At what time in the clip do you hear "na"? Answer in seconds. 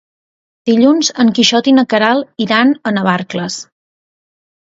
1.79-1.83